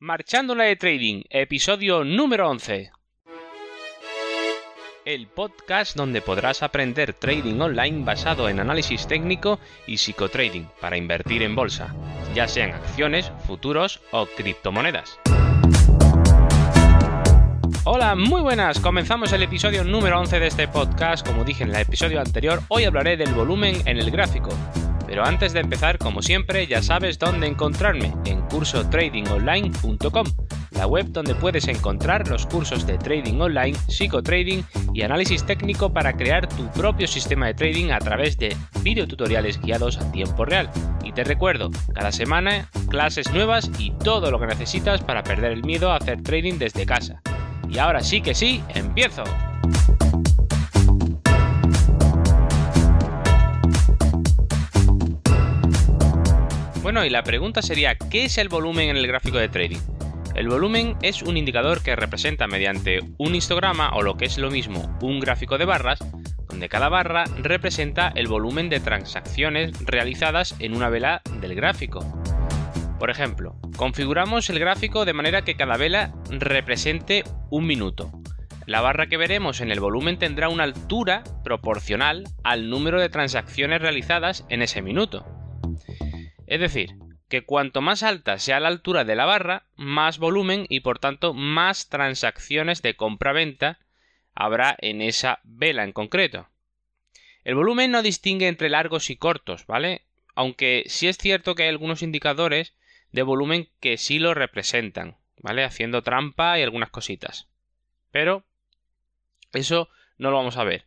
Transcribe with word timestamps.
Marchándola 0.00 0.62
de 0.62 0.76
Trading, 0.76 1.22
episodio 1.28 2.04
número 2.04 2.48
11. 2.48 2.92
El 5.04 5.26
podcast 5.26 5.96
donde 5.96 6.22
podrás 6.22 6.62
aprender 6.62 7.14
trading 7.14 7.58
online 7.60 8.04
basado 8.04 8.48
en 8.48 8.60
análisis 8.60 9.08
técnico 9.08 9.58
y 9.88 9.96
psicotrading 9.96 10.68
para 10.80 10.96
invertir 10.96 11.42
en 11.42 11.56
bolsa, 11.56 11.96
ya 12.32 12.46
sean 12.46 12.74
acciones, 12.74 13.32
futuros 13.44 14.00
o 14.12 14.26
criptomonedas. 14.26 15.18
Hola, 17.82 18.14
muy 18.14 18.40
buenas. 18.40 18.78
Comenzamos 18.78 19.32
el 19.32 19.42
episodio 19.42 19.82
número 19.82 20.20
11 20.20 20.38
de 20.38 20.46
este 20.46 20.68
podcast. 20.68 21.26
Como 21.26 21.42
dije 21.42 21.64
en 21.64 21.70
el 21.70 21.80
episodio 21.80 22.20
anterior, 22.20 22.60
hoy 22.68 22.84
hablaré 22.84 23.16
del 23.16 23.34
volumen 23.34 23.82
en 23.84 23.98
el 23.98 24.12
gráfico. 24.12 24.50
Pero 25.08 25.24
antes 25.24 25.54
de 25.54 25.60
empezar, 25.60 25.96
como 25.96 26.20
siempre, 26.20 26.66
ya 26.66 26.82
sabes 26.82 27.18
dónde 27.18 27.46
encontrarme, 27.46 28.12
en 28.26 28.42
cursotradingonline.com, 28.42 30.26
la 30.72 30.86
web 30.86 31.06
donde 31.08 31.34
puedes 31.34 31.66
encontrar 31.66 32.28
los 32.28 32.44
cursos 32.44 32.86
de 32.86 32.98
trading 32.98 33.40
online, 33.40 33.76
psicotrading 33.88 34.66
y 34.92 35.00
análisis 35.00 35.46
técnico 35.46 35.90
para 35.94 36.12
crear 36.12 36.46
tu 36.46 36.70
propio 36.72 37.06
sistema 37.06 37.46
de 37.46 37.54
trading 37.54 37.90
a 37.90 37.98
través 38.00 38.36
de 38.36 38.54
videotutoriales 38.82 39.58
guiados 39.62 39.96
a 39.96 40.12
tiempo 40.12 40.44
real. 40.44 40.70
Y 41.02 41.12
te 41.12 41.24
recuerdo, 41.24 41.70
cada 41.94 42.12
semana 42.12 42.68
clases 42.90 43.32
nuevas 43.32 43.70
y 43.78 43.92
todo 43.92 44.30
lo 44.30 44.38
que 44.38 44.46
necesitas 44.46 45.00
para 45.00 45.22
perder 45.22 45.52
el 45.52 45.64
miedo 45.64 45.90
a 45.90 45.96
hacer 45.96 46.22
trading 46.22 46.58
desde 46.58 46.84
casa. 46.84 47.22
Y 47.66 47.78
ahora 47.78 48.00
sí 48.00 48.20
que 48.20 48.34
sí, 48.34 48.62
empiezo. 48.74 49.24
Bueno, 56.88 57.04
y 57.04 57.10
la 57.10 57.22
pregunta 57.22 57.60
sería, 57.60 57.96
¿qué 57.96 58.24
es 58.24 58.38
el 58.38 58.48
volumen 58.48 58.88
en 58.88 58.96
el 58.96 59.06
gráfico 59.06 59.36
de 59.36 59.50
trading? 59.50 59.76
El 60.34 60.48
volumen 60.48 60.96
es 61.02 61.20
un 61.20 61.36
indicador 61.36 61.82
que 61.82 61.94
representa 61.94 62.46
mediante 62.46 63.00
un 63.18 63.34
histograma 63.34 63.90
o 63.90 64.00
lo 64.00 64.16
que 64.16 64.24
es 64.24 64.38
lo 64.38 64.50
mismo, 64.50 64.96
un 65.02 65.20
gráfico 65.20 65.58
de 65.58 65.66
barras, 65.66 65.98
donde 66.48 66.70
cada 66.70 66.88
barra 66.88 67.24
representa 67.42 68.10
el 68.14 68.26
volumen 68.26 68.70
de 68.70 68.80
transacciones 68.80 69.72
realizadas 69.84 70.56
en 70.60 70.74
una 70.74 70.88
vela 70.88 71.20
del 71.42 71.54
gráfico. 71.54 72.00
Por 72.98 73.10
ejemplo, 73.10 73.60
configuramos 73.76 74.48
el 74.48 74.58
gráfico 74.58 75.04
de 75.04 75.12
manera 75.12 75.42
que 75.42 75.56
cada 75.56 75.76
vela 75.76 76.14
represente 76.30 77.22
un 77.50 77.66
minuto. 77.66 78.10
La 78.64 78.80
barra 78.80 79.08
que 79.08 79.18
veremos 79.18 79.60
en 79.60 79.70
el 79.70 79.80
volumen 79.80 80.18
tendrá 80.18 80.48
una 80.48 80.64
altura 80.64 81.22
proporcional 81.44 82.24
al 82.44 82.70
número 82.70 82.98
de 82.98 83.10
transacciones 83.10 83.82
realizadas 83.82 84.46
en 84.48 84.62
ese 84.62 84.80
minuto. 84.80 85.37
Es 86.48 86.60
decir, 86.60 86.94
que 87.28 87.44
cuanto 87.44 87.82
más 87.82 88.02
alta 88.02 88.38
sea 88.38 88.58
la 88.58 88.68
altura 88.68 89.04
de 89.04 89.14
la 89.14 89.26
barra, 89.26 89.66
más 89.76 90.18
volumen 90.18 90.64
y 90.70 90.80
por 90.80 90.98
tanto 90.98 91.34
más 91.34 91.90
transacciones 91.90 92.80
de 92.80 92.96
compra-venta 92.96 93.78
habrá 94.34 94.74
en 94.80 95.02
esa 95.02 95.40
vela 95.44 95.84
en 95.84 95.92
concreto. 95.92 96.48
El 97.44 97.54
volumen 97.54 97.90
no 97.90 98.02
distingue 98.02 98.48
entre 98.48 98.70
largos 98.70 99.10
y 99.10 99.16
cortos, 99.16 99.66
¿vale? 99.66 100.06
Aunque 100.34 100.84
sí 100.86 101.06
es 101.06 101.18
cierto 101.18 101.54
que 101.54 101.64
hay 101.64 101.68
algunos 101.68 102.02
indicadores 102.02 102.72
de 103.12 103.22
volumen 103.22 103.68
que 103.78 103.98
sí 103.98 104.18
lo 104.18 104.32
representan, 104.32 105.18
¿vale? 105.36 105.64
Haciendo 105.64 106.02
trampa 106.02 106.58
y 106.58 106.62
algunas 106.62 106.90
cositas. 106.90 107.48
Pero 108.10 108.44
eso 109.52 109.90
no 110.16 110.30
lo 110.30 110.38
vamos 110.38 110.56
a 110.56 110.64
ver. 110.64 110.86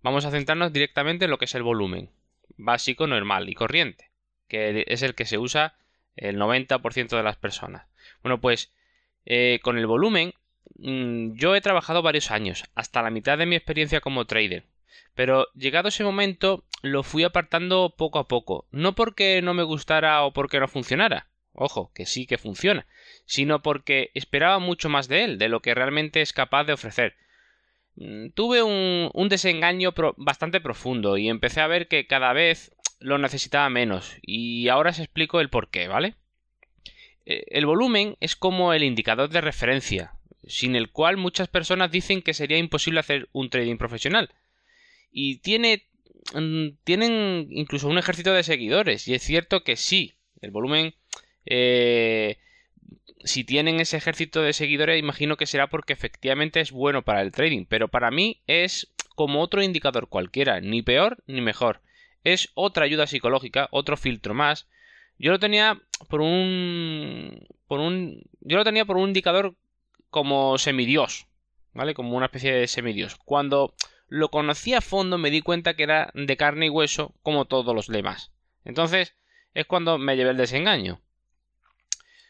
Vamos 0.00 0.24
a 0.24 0.30
centrarnos 0.30 0.72
directamente 0.72 1.26
en 1.26 1.30
lo 1.30 1.36
que 1.36 1.44
es 1.44 1.54
el 1.54 1.62
volumen 1.62 2.10
básico, 2.56 3.06
normal 3.06 3.48
y 3.48 3.54
corriente, 3.54 4.11
que 4.52 4.84
es 4.86 5.00
el 5.00 5.14
que 5.14 5.24
se 5.24 5.38
usa 5.38 5.74
el 6.14 6.36
90% 6.36 7.16
de 7.16 7.22
las 7.22 7.36
personas. 7.36 7.86
Bueno, 8.22 8.38
pues 8.38 8.70
eh, 9.24 9.60
con 9.62 9.78
el 9.78 9.86
volumen 9.86 10.34
mm, 10.76 11.36
yo 11.36 11.56
he 11.56 11.62
trabajado 11.62 12.02
varios 12.02 12.30
años, 12.30 12.64
hasta 12.74 13.00
la 13.00 13.08
mitad 13.08 13.38
de 13.38 13.46
mi 13.46 13.56
experiencia 13.56 14.02
como 14.02 14.26
trader. 14.26 14.66
Pero 15.14 15.46
llegado 15.54 15.88
ese 15.88 16.04
momento 16.04 16.64
lo 16.82 17.02
fui 17.02 17.24
apartando 17.24 17.94
poco 17.96 18.18
a 18.18 18.28
poco, 18.28 18.66
no 18.72 18.94
porque 18.94 19.40
no 19.40 19.54
me 19.54 19.62
gustara 19.62 20.22
o 20.22 20.34
porque 20.34 20.60
no 20.60 20.68
funcionara, 20.68 21.28
ojo, 21.54 21.90
que 21.94 22.04
sí 22.04 22.26
que 22.26 22.36
funciona, 22.36 22.84
sino 23.24 23.62
porque 23.62 24.10
esperaba 24.12 24.58
mucho 24.58 24.90
más 24.90 25.08
de 25.08 25.24
él, 25.24 25.38
de 25.38 25.48
lo 25.48 25.60
que 25.60 25.74
realmente 25.74 26.20
es 26.20 26.34
capaz 26.34 26.64
de 26.64 26.74
ofrecer. 26.74 27.16
Mm, 27.96 28.30
tuve 28.34 28.62
un, 28.62 29.28
desengaño 29.30 29.94
bastante 30.18 30.60
profundo 30.60 31.16
y 31.16 31.30
empecé 31.30 31.62
a 31.62 31.66
ver 31.68 31.88
que 31.88 32.06
cada 32.06 32.34
vez 32.34 32.74
lo 33.02 33.18
necesitaba 33.18 33.68
menos, 33.70 34.16
y 34.22 34.68
ahora 34.68 34.90
os 34.90 34.98
explico 34.98 35.40
el 35.40 35.50
por 35.50 35.70
qué, 35.70 35.88
¿vale? 35.88 36.14
Eh, 37.26 37.44
el 37.48 37.66
volumen 37.66 38.16
es 38.20 38.36
como 38.36 38.72
el 38.72 38.82
indicador 38.82 39.28
de 39.28 39.40
referencia, 39.40 40.14
sin 40.46 40.76
el 40.76 40.90
cual 40.90 41.16
muchas 41.16 41.48
personas 41.48 41.90
dicen 41.90 42.22
que 42.22 42.34
sería 42.34 42.58
imposible 42.58 43.00
hacer 43.00 43.28
un 43.32 43.50
trading 43.50 43.76
profesional. 43.76 44.30
Y 45.10 45.38
tiene, 45.38 45.86
mm, 46.34 46.68
tienen 46.84 47.48
incluso 47.50 47.88
un 47.88 47.98
ejército 47.98 48.32
de 48.32 48.42
seguidores, 48.42 49.06
y 49.08 49.14
es 49.14 49.22
cierto 49.22 49.64
que 49.64 49.76
sí, 49.76 50.14
el 50.40 50.50
volumen 50.50 50.94
eh, 51.46 52.38
si 53.24 53.44
tienen 53.44 53.80
ese 53.80 53.96
ejército 53.96 54.42
de 54.42 54.52
seguidores, 54.52 54.98
imagino 54.98 55.36
que 55.36 55.46
será 55.46 55.68
porque 55.68 55.92
efectivamente 55.92 56.60
es 56.60 56.72
bueno 56.72 57.02
para 57.02 57.22
el 57.22 57.32
trading. 57.32 57.66
Pero 57.68 57.88
para 57.88 58.10
mí 58.10 58.40
es 58.46 58.92
como 59.14 59.40
otro 59.40 59.62
indicador 59.62 60.08
cualquiera, 60.08 60.60
ni 60.60 60.82
peor 60.82 61.22
ni 61.26 61.40
mejor. 61.40 61.80
Es 62.24 62.50
otra 62.54 62.84
ayuda 62.84 63.06
psicológica, 63.06 63.68
otro 63.70 63.96
filtro 63.96 64.34
más. 64.34 64.68
Yo 65.18 65.32
lo 65.32 65.38
tenía 65.38 65.80
por 66.08 66.20
un. 66.20 67.46
por 67.66 67.80
un. 67.80 68.22
Yo 68.40 68.56
lo 68.56 68.64
tenía 68.64 68.84
por 68.84 68.96
un 68.96 69.08
indicador 69.08 69.54
como 70.10 70.58
semidios. 70.58 71.26
¿Vale? 71.74 71.94
Como 71.94 72.16
una 72.16 72.26
especie 72.26 72.52
de 72.52 72.66
semidios. 72.66 73.16
Cuando 73.24 73.74
lo 74.08 74.30
conocí 74.30 74.74
a 74.74 74.82
fondo 74.82 75.16
me 75.16 75.30
di 75.30 75.40
cuenta 75.40 75.72
que 75.74 75.84
era 75.84 76.10
de 76.12 76.36
carne 76.36 76.66
y 76.66 76.68
hueso 76.68 77.14
como 77.22 77.46
todos 77.46 77.74
los 77.74 77.86
demás. 77.86 78.30
Entonces 78.64 79.14
es 79.54 79.64
cuando 79.64 79.96
me 79.96 80.16
llevé 80.16 80.30
el 80.30 80.36
desengaño. 80.36 81.00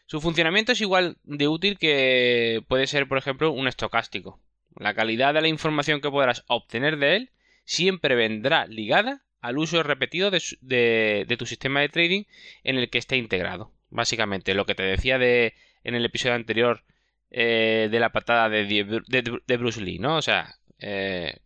Su 0.05 0.21
funcionamiento 0.21 0.71
es 0.71 0.79
igual 0.79 1.17
de 1.23 1.47
útil 1.47 1.77
que 1.77 2.63
puede 2.69 2.87
ser, 2.87 3.07
por 3.07 3.17
ejemplo, 3.17 3.51
un 3.51 3.67
estocástico. 3.67 4.39
La 4.77 4.93
calidad 4.93 5.33
de 5.33 5.41
la 5.41 5.47
información 5.47 5.99
que 5.99 6.09
podrás 6.09 6.45
obtener 6.47 6.97
de 6.97 7.15
él 7.17 7.31
siempre 7.65 8.15
vendrá 8.15 8.65
ligada 8.65 9.23
al 9.43 9.57
uso 9.57 9.83
repetido 9.83 10.31
de, 10.31 11.35
tu 11.37 11.45
sistema 11.45 11.81
de 11.81 11.89
trading 11.89 12.23
en 12.63 12.77
el 12.77 12.89
que 12.89 12.97
esté 12.97 13.17
integrado. 13.17 13.71
Básicamente, 13.89 14.53
lo 14.53 14.65
que 14.65 14.73
te 14.73 14.83
decía 14.83 15.17
de, 15.19 15.53
en 15.83 15.95
el 15.95 16.05
episodio 16.05 16.35
anterior 16.35 16.81
eh, 17.29 17.89
de 17.91 17.99
la 17.99 18.13
patada 18.13 18.47
de, 18.47 19.57
Bruce 19.59 19.81
Lee, 19.81 19.99
¿no? 19.99 20.15
O 20.15 20.21
sea, 20.21 20.55
eh, 20.79 21.39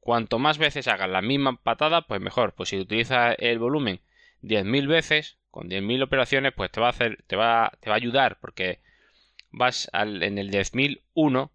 cuanto 0.00 0.40
más 0.40 0.58
veces 0.58 0.88
hagas 0.88 1.08
la 1.08 1.22
misma 1.22 1.62
patada, 1.62 2.08
pues 2.08 2.20
mejor. 2.20 2.54
Pues 2.54 2.70
si 2.70 2.78
utilizas 2.80 3.36
el 3.38 3.60
volumen 3.60 4.00
10.000 4.42 4.88
veces, 4.88 5.38
con 5.52 5.70
10.000 5.70 6.02
operaciones, 6.02 6.52
pues 6.56 6.72
te 6.72 6.80
va 6.80 6.88
a 6.88 6.90
hacer, 6.90 7.22
te 7.28 7.36
va, 7.36 7.70
te 7.78 7.88
va 7.88 7.94
a 7.94 7.98
ayudar 7.98 8.40
porque 8.40 8.80
vas 9.52 9.88
al, 9.92 10.24
en 10.24 10.38
el 10.38 10.50
10.001 10.50 11.50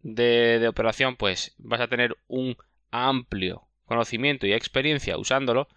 de, 0.00 0.58
de 0.58 0.68
operación, 0.68 1.16
pues 1.16 1.54
vas 1.58 1.82
a 1.82 1.88
tener 1.88 2.16
un 2.28 2.56
amplio 2.90 3.66
conocimiento 3.92 4.46
y 4.46 4.52
experiencia 4.52 5.18
usándolo 5.18 5.68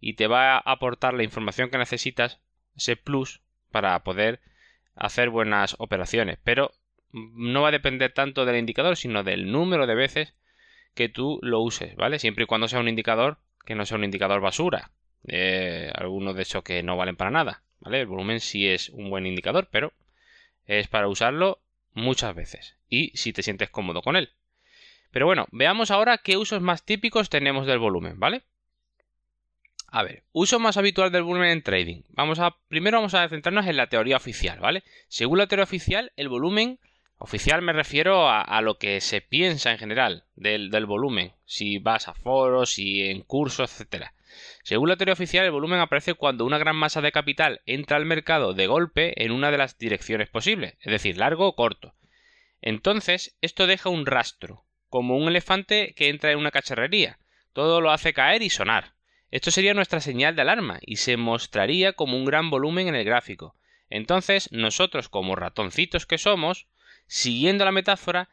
y 0.00 0.14
te 0.14 0.26
va 0.26 0.56
a 0.56 0.58
aportar 0.58 1.14
la 1.14 1.24
información 1.24 1.70
que 1.70 1.78
necesitas, 1.78 2.40
ese 2.76 2.96
plus, 2.96 3.40
para 3.70 4.02
poder 4.04 4.40
hacer 4.94 5.30
buenas 5.30 5.76
operaciones. 5.78 6.38
Pero 6.44 6.72
no 7.12 7.62
va 7.62 7.68
a 7.68 7.72
depender 7.72 8.12
tanto 8.12 8.44
del 8.44 8.56
indicador, 8.56 8.96
sino 8.96 9.24
del 9.24 9.50
número 9.50 9.86
de 9.86 9.94
veces 9.94 10.34
que 10.94 11.08
tú 11.08 11.38
lo 11.42 11.60
uses, 11.60 11.96
¿vale? 11.96 12.18
Siempre 12.18 12.44
y 12.44 12.46
cuando 12.46 12.68
sea 12.68 12.80
un 12.80 12.88
indicador 12.88 13.38
que 13.64 13.74
no 13.74 13.86
sea 13.86 13.98
un 13.98 14.04
indicador 14.04 14.40
basura, 14.40 14.90
eh, 15.26 15.90
algunos 15.94 16.36
de 16.36 16.42
esos 16.42 16.62
que 16.62 16.82
no 16.82 16.96
valen 16.96 17.16
para 17.16 17.30
nada. 17.30 17.62
¿vale? 17.80 18.00
El 18.00 18.06
volumen 18.06 18.40
sí 18.40 18.68
es 18.68 18.90
un 18.90 19.10
buen 19.10 19.26
indicador, 19.26 19.68
pero 19.70 19.92
es 20.66 20.88
para 20.88 21.08
usarlo 21.08 21.60
muchas 21.92 22.34
veces 22.34 22.76
y 22.88 23.10
si 23.16 23.32
te 23.32 23.42
sientes 23.42 23.70
cómodo 23.70 24.02
con 24.02 24.16
él. 24.16 24.30
Pero 25.14 25.26
bueno, 25.26 25.46
veamos 25.52 25.92
ahora 25.92 26.18
qué 26.18 26.36
usos 26.36 26.60
más 26.60 26.84
típicos 26.84 27.30
tenemos 27.30 27.68
del 27.68 27.78
volumen, 27.78 28.18
¿vale? 28.18 28.42
A 29.86 30.02
ver, 30.02 30.24
uso 30.32 30.58
más 30.58 30.76
habitual 30.76 31.12
del 31.12 31.22
volumen 31.22 31.50
en 31.50 31.62
trading. 31.62 32.02
Vamos 32.08 32.40
a, 32.40 32.56
primero 32.66 32.96
vamos 32.96 33.14
a 33.14 33.28
centrarnos 33.28 33.68
en 33.68 33.76
la 33.76 33.86
teoría 33.86 34.16
oficial, 34.16 34.58
¿vale? 34.58 34.82
Según 35.06 35.38
la 35.38 35.46
teoría 35.46 35.62
oficial, 35.62 36.10
el 36.16 36.28
volumen 36.28 36.80
oficial 37.18 37.62
me 37.62 37.72
refiero 37.72 38.28
a, 38.28 38.60
lo 38.60 38.76
que 38.76 39.00
se 39.00 39.20
piensa 39.20 39.70
en 39.70 39.78
general 39.78 40.24
del, 40.34 40.72
del, 40.72 40.84
volumen, 40.84 41.30
si 41.44 41.78
vas 41.78 42.08
a 42.08 42.14
foros, 42.14 42.76
y 42.80 43.02
en 43.02 43.22
cursos, 43.22 43.70
etcétera. 43.70 44.14
Según 44.64 44.88
la 44.88 44.96
teoría 44.96 45.12
oficial, 45.12 45.44
el 45.44 45.52
volumen 45.52 45.78
aparece 45.78 46.14
cuando 46.14 46.44
una 46.44 46.58
gran 46.58 46.74
masa 46.74 47.02
de 47.02 47.12
capital 47.12 47.60
entra 47.66 47.98
al 47.98 48.04
mercado 48.04 48.52
de 48.52 48.66
golpe 48.66 49.24
en 49.24 49.30
una 49.30 49.52
de 49.52 49.58
las 49.58 49.78
direcciones 49.78 50.28
posibles, 50.28 50.74
es 50.80 50.90
decir, 50.90 51.18
largo 51.18 51.46
o 51.46 51.54
corto. 51.54 51.94
Entonces, 52.60 53.36
esto 53.42 53.68
deja 53.68 53.90
un 53.90 54.06
rastro, 54.06 54.64
como 54.94 55.16
un 55.16 55.26
elefante 55.26 55.92
que 55.96 56.08
entra 56.08 56.30
en 56.30 56.38
una 56.38 56.52
cacharrería. 56.52 57.18
Todo 57.52 57.80
lo 57.80 57.90
hace 57.90 58.12
caer 58.12 58.42
y 58.42 58.48
sonar. 58.48 58.92
Esto 59.32 59.50
sería 59.50 59.74
nuestra 59.74 59.98
señal 59.98 60.36
de 60.36 60.42
alarma 60.42 60.78
y 60.82 60.98
se 60.98 61.16
mostraría 61.16 61.94
como 61.94 62.16
un 62.16 62.24
gran 62.24 62.48
volumen 62.48 62.86
en 62.86 62.94
el 62.94 63.04
gráfico. 63.04 63.56
Entonces, 63.90 64.52
nosotros 64.52 65.08
como 65.08 65.34
ratoncitos 65.34 66.06
que 66.06 66.16
somos, 66.16 66.68
siguiendo 67.08 67.64
la 67.64 67.72
metáfora, 67.72 68.28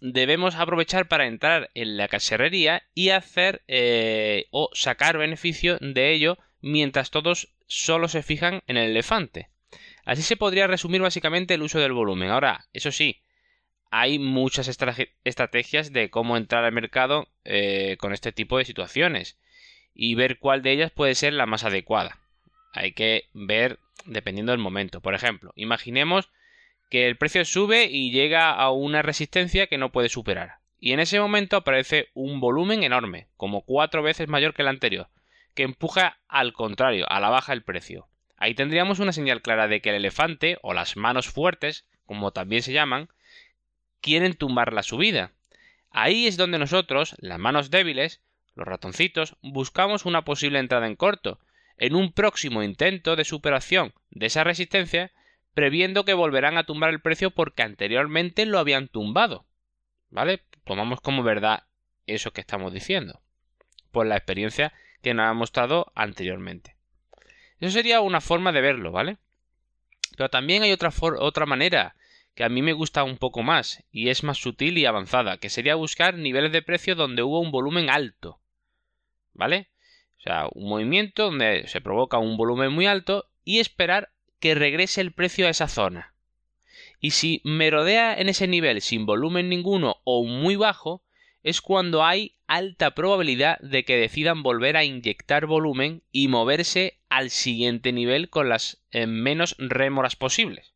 debemos 0.00 0.54
aprovechar 0.54 1.06
para 1.06 1.26
entrar 1.26 1.68
en 1.74 1.98
la 1.98 2.08
cacharrería 2.08 2.84
y 2.94 3.10
hacer 3.10 3.60
eh, 3.68 4.46
o 4.52 4.70
sacar 4.72 5.18
beneficio 5.18 5.76
de 5.82 6.14
ello 6.14 6.38
mientras 6.62 7.10
todos 7.10 7.52
solo 7.66 8.08
se 8.08 8.22
fijan 8.22 8.62
en 8.68 8.78
el 8.78 8.92
elefante. 8.92 9.50
Así 10.06 10.22
se 10.22 10.38
podría 10.38 10.66
resumir 10.66 11.02
básicamente 11.02 11.52
el 11.52 11.62
uso 11.62 11.78
del 11.78 11.92
volumen. 11.92 12.30
Ahora, 12.30 12.68
eso 12.72 12.90
sí, 12.90 13.20
hay 13.94 14.18
muchas 14.18 14.68
estrategias 14.68 15.92
de 15.92 16.08
cómo 16.08 16.38
entrar 16.38 16.64
al 16.64 16.72
mercado 16.72 17.28
eh, 17.44 17.98
con 18.00 18.14
este 18.14 18.32
tipo 18.32 18.56
de 18.56 18.64
situaciones 18.64 19.38
y 19.94 20.14
ver 20.14 20.38
cuál 20.38 20.62
de 20.62 20.72
ellas 20.72 20.90
puede 20.90 21.14
ser 21.14 21.34
la 21.34 21.44
más 21.44 21.62
adecuada. 21.62 22.18
Hay 22.72 22.92
que 22.92 23.28
ver 23.34 23.78
dependiendo 24.06 24.52
del 24.52 24.62
momento. 24.62 25.02
Por 25.02 25.14
ejemplo, 25.14 25.52
imaginemos 25.56 26.30
que 26.88 27.06
el 27.06 27.18
precio 27.18 27.44
sube 27.44 27.84
y 27.84 28.10
llega 28.12 28.50
a 28.50 28.70
una 28.70 29.02
resistencia 29.02 29.66
que 29.66 29.76
no 29.76 29.92
puede 29.92 30.08
superar. 30.08 30.54
Y 30.80 30.94
en 30.94 31.00
ese 31.00 31.20
momento 31.20 31.58
aparece 31.58 32.08
un 32.14 32.40
volumen 32.40 32.84
enorme, 32.84 33.28
como 33.36 33.60
cuatro 33.60 34.02
veces 34.02 34.26
mayor 34.26 34.54
que 34.54 34.62
el 34.62 34.68
anterior, 34.68 35.08
que 35.54 35.64
empuja 35.64 36.16
al 36.28 36.54
contrario, 36.54 37.04
a 37.10 37.20
la 37.20 37.28
baja 37.28 37.52
el 37.52 37.62
precio. 37.62 38.08
Ahí 38.38 38.54
tendríamos 38.54 39.00
una 39.00 39.12
señal 39.12 39.42
clara 39.42 39.68
de 39.68 39.82
que 39.82 39.90
el 39.90 39.96
elefante, 39.96 40.56
o 40.62 40.72
las 40.72 40.96
manos 40.96 41.28
fuertes, 41.28 41.84
como 42.06 42.32
también 42.32 42.62
se 42.62 42.72
llaman, 42.72 43.10
quieren 44.02 44.34
tumbar 44.34 44.74
la 44.74 44.82
subida. 44.82 45.32
Ahí 45.90 46.26
es 46.26 46.36
donde 46.36 46.58
nosotros, 46.58 47.16
las 47.18 47.38
manos 47.38 47.70
débiles, 47.70 48.20
los 48.54 48.66
ratoncitos, 48.66 49.36
buscamos 49.40 50.04
una 50.04 50.24
posible 50.24 50.58
entrada 50.58 50.86
en 50.86 50.96
corto, 50.96 51.38
en 51.78 51.94
un 51.94 52.12
próximo 52.12 52.62
intento 52.62 53.16
de 53.16 53.24
superación 53.24 53.94
de 54.10 54.26
esa 54.26 54.44
resistencia, 54.44 55.12
previendo 55.54 56.04
que 56.04 56.14
volverán 56.14 56.58
a 56.58 56.64
tumbar 56.64 56.90
el 56.90 57.00
precio 57.00 57.30
porque 57.30 57.62
anteriormente 57.62 58.44
lo 58.44 58.58
habían 58.58 58.88
tumbado. 58.88 59.46
¿Vale? 60.10 60.42
Tomamos 60.64 61.00
como 61.00 61.22
verdad 61.22 61.64
eso 62.06 62.32
que 62.32 62.42
estamos 62.42 62.72
diciendo, 62.72 63.20
por 63.90 64.06
la 64.06 64.16
experiencia 64.16 64.72
que 65.02 65.14
nos 65.14 65.26
ha 65.26 65.32
mostrado 65.32 65.92
anteriormente. 65.94 66.76
Eso 67.60 67.70
sería 67.70 68.00
una 68.00 68.20
forma 68.20 68.52
de 68.52 68.60
verlo, 68.60 68.92
¿vale? 68.92 69.18
Pero 70.16 70.28
también 70.28 70.62
hay 70.62 70.72
otra, 70.72 70.92
otra 71.00 71.46
manera 71.46 71.94
que 72.34 72.44
a 72.44 72.48
mí 72.48 72.62
me 72.62 72.72
gusta 72.72 73.04
un 73.04 73.18
poco 73.18 73.42
más 73.42 73.84
y 73.90 74.08
es 74.08 74.22
más 74.22 74.38
sutil 74.38 74.78
y 74.78 74.86
avanzada, 74.86 75.38
que 75.38 75.50
sería 75.50 75.74
buscar 75.74 76.16
niveles 76.16 76.52
de 76.52 76.62
precio 76.62 76.94
donde 76.94 77.22
hubo 77.22 77.40
un 77.40 77.50
volumen 77.50 77.90
alto. 77.90 78.40
¿Vale? 79.34 79.68
O 80.18 80.22
sea, 80.22 80.46
un 80.52 80.68
movimiento 80.68 81.24
donde 81.24 81.66
se 81.66 81.80
provoca 81.80 82.18
un 82.18 82.36
volumen 82.36 82.72
muy 82.72 82.86
alto 82.86 83.26
y 83.44 83.58
esperar 83.58 84.10
que 84.40 84.54
regrese 84.54 85.00
el 85.00 85.12
precio 85.12 85.46
a 85.46 85.50
esa 85.50 85.68
zona. 85.68 86.14
Y 87.00 87.10
si 87.10 87.40
merodea 87.44 88.14
en 88.14 88.28
ese 88.28 88.46
nivel 88.46 88.80
sin 88.80 89.06
volumen 89.06 89.48
ninguno 89.48 89.96
o 90.04 90.24
muy 90.24 90.56
bajo, 90.56 91.02
es 91.42 91.60
cuando 91.60 92.04
hay 92.04 92.36
alta 92.46 92.94
probabilidad 92.94 93.58
de 93.58 93.84
que 93.84 93.96
decidan 93.96 94.42
volver 94.42 94.76
a 94.76 94.84
inyectar 94.84 95.46
volumen 95.46 96.02
y 96.12 96.28
moverse 96.28 96.98
al 97.08 97.30
siguiente 97.30 97.92
nivel 97.92 98.30
con 98.30 98.48
las 98.48 98.80
eh, 98.92 99.06
menos 99.06 99.56
rémoras 99.58 100.14
posibles. 100.14 100.72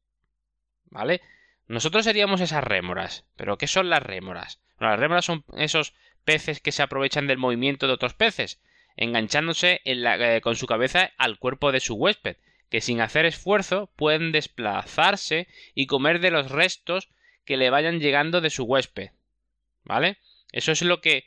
¿Vale? 0.90 1.20
Nosotros 1.68 2.04
seríamos 2.04 2.40
esas 2.40 2.64
rémoras. 2.64 3.24
¿Pero 3.36 3.58
qué 3.58 3.66
son 3.66 3.90
las 3.90 4.02
rémoras? 4.02 4.60
las 4.78 4.98
rémoras 4.98 5.24
son 5.24 5.44
esos 5.56 5.94
peces 6.24 6.60
que 6.60 6.72
se 6.72 6.82
aprovechan 6.82 7.26
del 7.26 7.38
movimiento 7.38 7.86
de 7.86 7.94
otros 7.94 8.14
peces, 8.14 8.60
enganchándose 8.96 9.80
eh, 9.84 10.40
con 10.42 10.56
su 10.56 10.66
cabeza 10.66 11.12
al 11.16 11.38
cuerpo 11.38 11.72
de 11.72 11.80
su 11.80 11.94
huésped, 11.94 12.36
que 12.68 12.80
sin 12.80 13.00
hacer 13.00 13.26
esfuerzo 13.26 13.90
pueden 13.96 14.32
desplazarse 14.32 15.48
y 15.74 15.86
comer 15.86 16.20
de 16.20 16.30
los 16.30 16.50
restos 16.50 17.08
que 17.44 17.56
le 17.56 17.70
vayan 17.70 18.00
llegando 18.00 18.40
de 18.40 18.50
su 18.50 18.64
huésped. 18.64 19.10
¿Vale? 19.84 20.18
Eso 20.52 20.72
es 20.72 20.82
lo 20.82 21.00
que 21.00 21.26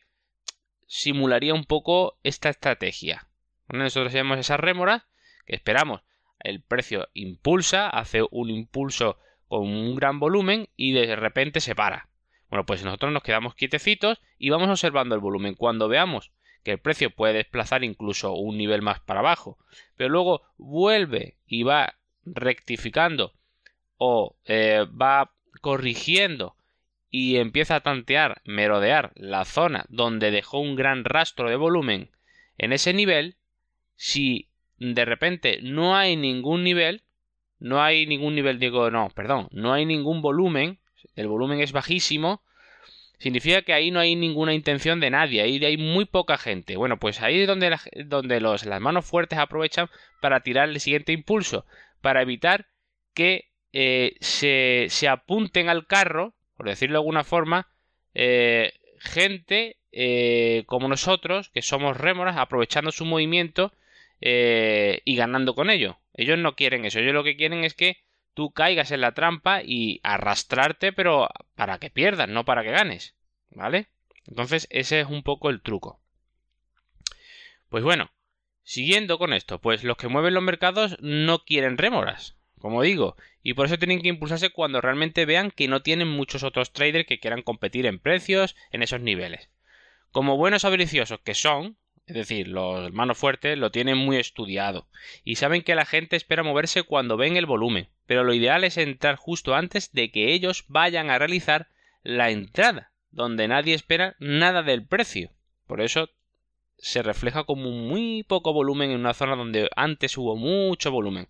simularía 0.85 1.53
un 1.53 1.65
poco 1.65 2.19
esta 2.24 2.50
estrategia. 2.50 3.27
nosotros 3.69 4.12
tenemos 4.12 4.38
esas 4.38 4.59
rémoras 4.59 5.03
que 5.45 5.56
esperamos. 5.56 6.01
El 6.39 6.62
precio 6.62 7.09
impulsa, 7.13 7.89
hace 7.89 8.21
un 8.31 8.50
impulso 8.50 9.18
con 9.50 9.63
un 9.68 9.96
gran 9.96 10.19
volumen 10.19 10.69
y 10.78 10.94
de 10.94 11.16
repente 11.16 11.60
se 11.60 11.75
para. 11.75 12.07
Bueno, 12.50 12.66
pues 12.66 12.84
nosotros 12.84 13.12
nos 13.12 13.24
quedamos 13.24 13.56
quietecitos 13.56 14.22
y 14.38 14.50
vamos 14.50 14.69
observando 14.69 15.16
el 15.16 15.22
volumen. 15.22 15.56
Cuando 15.56 15.88
veamos 15.88 16.31
que 16.63 16.72
el 16.72 16.80
precio 16.80 17.10
puede 17.10 17.34
desplazar 17.34 17.84
incluso 17.84 18.34
un 18.34 18.57
nivel 18.57 18.81
más 18.81 19.00
para 19.00 19.19
abajo, 19.19 19.57
pero 19.98 20.10
luego 20.10 20.44
vuelve 20.57 21.38
y 21.48 21.63
va 21.63 21.96
rectificando 22.25 23.34
o 23.98 24.36
eh, 24.46 24.86
va 24.90 25.31
corrigiendo 25.62 26.56
y 27.10 27.38
empieza 27.38 27.75
a 27.75 27.81
tantear, 27.81 28.42
merodear 28.45 29.12
la 29.16 29.45
zona 29.45 29.86
donde 29.90 30.31
dejó 30.31 30.60
un 30.60 30.75
gran 30.75 31.04
rastro 31.06 31.50
de 31.50 31.56
volumen 31.56 32.12
en 32.57 32.74
ese 32.74 32.94
nivel, 32.94 33.36
si 33.95 34.50
de 34.78 35.06
repente 35.06 35.60
no 35.63 35.95
hay 35.95 36.16
ningún 36.16 36.63
nivel, 36.63 37.04
no 37.59 37.81
hay 37.81 38.07
ningún 38.07 38.35
nivel, 38.35 38.59
digo, 38.59 38.89
no, 38.91 39.09
perdón, 39.09 39.47
no 39.51 39.73
hay 39.73 39.85
ningún 39.85 40.21
volumen, 40.21 40.79
el 41.15 41.27
volumen 41.27 41.59
es 41.61 41.71
bajísimo, 41.71 42.41
significa 43.19 43.61
que 43.61 43.73
ahí 43.73 43.91
no 43.91 44.00
hay 44.00 44.15
ninguna 44.15 44.53
intención 44.53 45.00
de 45.00 45.09
nadie, 45.09 45.41
ahí 45.41 45.63
hay 45.63 45.77
muy 45.77 46.06
poca 46.06 46.38
gente. 46.38 46.77
Bueno, 46.77 46.97
pues 46.97 47.21
ahí 47.21 47.41
es 47.41 47.47
donde, 47.47 47.75
donde 48.06 48.39
los, 48.39 48.65
las 48.65 48.81
manos 48.81 49.06
fuertes 49.06 49.38
aprovechan 49.38 49.89
para 50.21 50.39
tirar 50.39 50.69
el 50.69 50.79
siguiente 50.79 51.11
impulso, 51.11 51.65
para 52.01 52.21
evitar 52.21 52.67
que 53.13 53.50
eh, 53.73 54.15
se, 54.21 54.88
se, 54.89 55.07
apunten 55.07 55.69
al 55.69 55.85
carro, 55.85 56.33
por 56.56 56.67
decirlo 56.67 56.94
de 56.94 57.00
alguna 57.00 57.23
forma, 57.23 57.67
eh, 58.13 58.73
gente 59.00 59.77
eh, 59.91 60.63
como 60.65 60.88
nosotros, 60.88 61.50
que 61.50 61.61
somos 61.61 61.97
rémoras, 61.97 62.38
aprovechando 62.38 62.91
su 62.91 63.06
movimiento 63.06 63.73
y 64.21 65.15
ganando 65.15 65.56
con 65.56 65.69
ello. 65.69 65.97
Ellos 66.19 66.38
no 66.38 66.57
quieren 66.57 66.83
eso, 66.83 67.00
ellos 67.00 67.13
lo 67.13 67.24
que 67.24 67.38
quieren 67.38 67.63
es 67.63 67.74
que 67.74 68.04
tú 68.33 68.51
caigas 68.51 68.92
en 68.92 69.00
la 69.00 69.13
trampa 69.13 69.62
y 69.63 70.01
arrastrarte, 70.04 70.92
pero 70.92 71.30
para 71.56 71.80
que 71.80 71.89
pierdas, 71.89 72.27
no 72.27 72.44
para 72.44 72.62
que 72.62 72.71
ganes. 72.71 73.16
¿Vale? 73.51 73.88
Entonces 74.27 74.68
ese 74.69 75.00
es 75.00 75.07
un 75.07 75.24
poco 75.24 75.50
el 75.50 75.62
truco. 75.62 76.01
Pues 77.69 77.86
bueno, 77.86 78.12
siguiendo 78.63 79.18
con 79.18 79.31
esto, 79.31 79.62
pues 79.62 79.86
los 79.86 79.95
que 79.95 80.10
mueven 80.10 80.33
los 80.33 80.44
mercados 80.44 80.98
no 81.00 81.45
quieren 81.45 81.77
rémoras, 81.77 82.36
como 82.60 82.81
digo, 82.81 83.16
y 83.42 83.54
por 83.54 83.68
eso 83.68 83.80
tienen 83.80 84.01
que 84.01 84.10
impulsarse 84.10 84.50
cuando 84.50 84.81
realmente 84.81 85.25
vean 85.25 85.51
que 85.51 85.69
no 85.69 85.81
tienen 85.83 86.10
muchos 86.10 86.44
otros 86.44 86.73
traders 86.73 87.07
que 87.07 87.21
quieran 87.21 87.44
competir 87.44 87.85
en 87.85 87.97
precios 87.97 88.57
en 88.71 88.83
esos 88.83 88.99
niveles. 88.99 89.49
Como 90.11 90.35
buenos 90.35 90.66
avariciosos 90.66 91.21
que 91.21 91.33
son, 91.33 91.78
es 92.09 92.16
decir, 92.16 92.47
los 92.47 92.87
hermanos 92.87 93.19
fuertes 93.19 93.56
lo 93.56 93.69
tienen 93.69 93.97
muy 93.97 94.18
estudiado 94.18 94.87
y 95.23 95.35
saben 95.35 95.61
que 95.61 95.75
la 95.75 95.85
gente 95.85 96.16
espera 96.16 96.42
moverse 96.42 96.81
cuando 96.81 97.18
ven 97.18 97.37
el 97.37 97.45
volumen, 97.45 97.87
pero 98.07 98.23
lo 98.23 98.33
ideal 98.33 98.63
es 98.63 98.78
entrar 98.78 99.16
justo 99.16 99.54
antes 99.54 99.92
de 99.92 100.11
que 100.11 100.33
ellos 100.33 100.66
vayan 100.68 101.11
a 101.11 101.19
realizar 101.19 101.68
la 102.01 102.31
entrada, 102.31 102.92
donde 103.11 103.47
nadie 103.47 103.75
espera 103.75 104.16
nada 104.19 104.63
del 104.63 104.87
precio. 104.87 105.30
Por 105.68 105.81
eso 105.81 106.09
se 106.80 107.04
refleja 107.04 107.44
como 107.44 107.69
muy 107.69 108.23
poco 108.23 108.54
volumen 108.54 108.89
en 108.89 109.01
una 109.01 109.13
zona 109.13 109.35
donde 109.35 109.69
antes 109.75 110.18
hubo 110.18 110.35
mucho 110.35 110.89
volumen, 110.89 111.28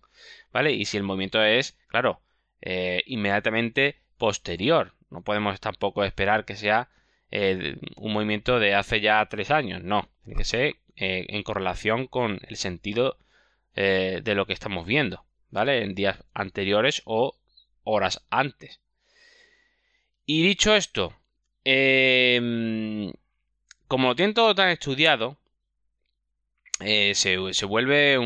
¿vale? 0.50 0.72
Y 0.72 0.86
si 0.86 0.96
el 0.96 1.02
movimiento 1.02 1.42
es, 1.42 1.78
claro, 1.88 2.22
eh, 2.62 3.02
inmediatamente 3.04 4.00
posterior, 4.16 4.94
no 5.10 5.20
podemos 5.20 5.60
tampoco 5.60 6.04
esperar 6.04 6.46
que 6.46 6.56
sea 6.56 6.88
eh, 7.30 7.76
un 7.96 8.12
movimiento 8.12 8.58
de 8.58 8.74
hace 8.74 9.00
ya 9.00 9.24
tres 9.26 9.50
años, 9.50 9.82
no, 9.82 10.08
tiene 10.24 10.38
que 10.38 10.44
ser 10.44 10.76
eh, 10.96 11.26
en 11.28 11.42
correlación 11.42 12.06
con 12.06 12.40
el 12.48 12.56
sentido 12.56 13.18
eh, 13.74 14.20
de 14.22 14.34
lo 14.34 14.46
que 14.46 14.52
estamos 14.52 14.86
viendo, 14.86 15.24
¿vale? 15.50 15.82
En 15.82 15.94
días 15.94 16.24
anteriores 16.34 17.02
o 17.04 17.36
horas 17.84 18.26
antes. 18.30 18.80
Y 20.26 20.42
dicho 20.42 20.74
esto, 20.74 21.14
em, 21.64 23.12
como 23.88 24.08
lo 24.08 24.16
tienen 24.16 24.34
todo 24.34 24.54
tan 24.54 24.68
estudiado, 24.70 25.38
se, 26.80 27.14
se, 27.52 27.66
vuelve 27.66 28.16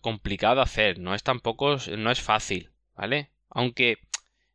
complicado 0.00 0.60
hacer, 0.60 0.98
no 0.98 1.14
es 1.14 1.22
tampoco, 1.22 1.76
no 1.96 2.10
es 2.10 2.20
fácil, 2.20 2.70
¿vale? 2.96 3.30
Aunque 3.50 3.98